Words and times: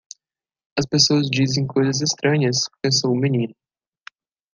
As 0.79 0.87
pessoas 0.87 1.29
dizem 1.29 1.67
coisas 1.67 2.01
estranhas, 2.01 2.67
pensou 2.81 3.11
o 3.11 3.15
menino. 3.15 3.53